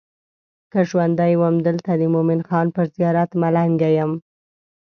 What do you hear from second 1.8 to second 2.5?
د مومن